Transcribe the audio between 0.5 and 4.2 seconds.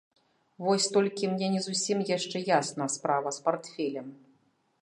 Вось толькі мне не зусім яшчэ ясна справа з партфелем.